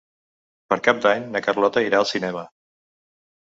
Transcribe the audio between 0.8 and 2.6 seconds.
Cap d'Any na Carlota irà al cinema.